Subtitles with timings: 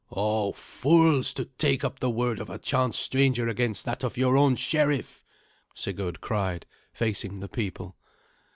[0.09, 4.35] "O fools, to take up the word of a chance stranger against that of your
[4.35, 5.23] own sheriff!"
[5.75, 7.95] Sigurd cried, facing the people.